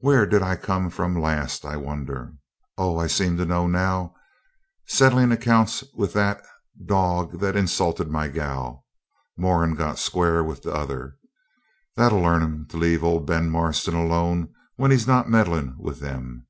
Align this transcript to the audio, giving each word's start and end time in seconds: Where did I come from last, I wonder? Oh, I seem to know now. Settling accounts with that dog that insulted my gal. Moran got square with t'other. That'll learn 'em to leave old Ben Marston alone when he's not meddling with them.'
Where 0.00 0.26
did 0.26 0.42
I 0.42 0.56
come 0.56 0.90
from 0.90 1.14
last, 1.20 1.64
I 1.64 1.76
wonder? 1.76 2.34
Oh, 2.76 2.98
I 2.98 3.06
seem 3.06 3.36
to 3.36 3.44
know 3.46 3.68
now. 3.68 4.16
Settling 4.88 5.30
accounts 5.30 5.84
with 5.94 6.12
that 6.14 6.42
dog 6.84 7.38
that 7.38 7.54
insulted 7.54 8.10
my 8.10 8.26
gal. 8.26 8.84
Moran 9.36 9.74
got 9.76 10.00
square 10.00 10.42
with 10.42 10.62
t'other. 10.62 11.18
That'll 11.94 12.18
learn 12.18 12.42
'em 12.42 12.66
to 12.70 12.78
leave 12.78 13.04
old 13.04 13.28
Ben 13.28 13.48
Marston 13.48 13.94
alone 13.94 14.52
when 14.74 14.90
he's 14.90 15.06
not 15.06 15.30
meddling 15.30 15.76
with 15.78 16.00
them.' 16.00 16.48